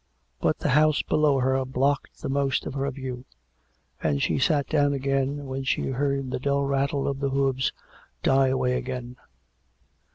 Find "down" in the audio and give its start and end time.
4.65-4.93